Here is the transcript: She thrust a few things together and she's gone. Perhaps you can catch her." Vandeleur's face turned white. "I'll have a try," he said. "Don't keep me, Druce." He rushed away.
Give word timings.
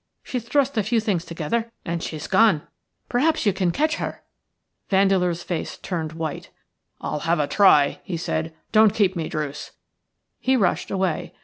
She 0.23 0.39
thrust 0.39 0.79
a 0.79 0.81
few 0.81 0.99
things 0.99 1.25
together 1.25 1.71
and 1.85 2.01
she's 2.01 2.25
gone. 2.25 2.63
Perhaps 3.07 3.45
you 3.45 3.53
can 3.53 3.69
catch 3.69 3.97
her." 3.97 4.23
Vandeleur's 4.89 5.43
face 5.43 5.77
turned 5.77 6.13
white. 6.13 6.49
"I'll 7.01 7.19
have 7.19 7.39
a 7.39 7.45
try," 7.45 7.99
he 8.03 8.17
said. 8.17 8.51
"Don't 8.71 8.95
keep 8.95 9.15
me, 9.15 9.29
Druce." 9.29 9.73
He 10.39 10.55
rushed 10.57 10.89
away. 10.89 11.35